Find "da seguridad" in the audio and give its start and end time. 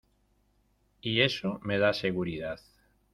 1.77-2.59